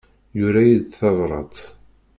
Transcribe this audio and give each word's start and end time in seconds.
Yura-iyi-d 0.39 0.87
tabrat. 0.99 1.57